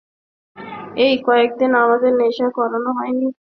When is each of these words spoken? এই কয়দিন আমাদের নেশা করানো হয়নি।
এই 0.97 1.13
কয়দিন 1.25 1.71
আমাদের 1.83 2.11
নেশা 2.19 2.47
করানো 2.57 2.89
হয়নি। 2.97 3.27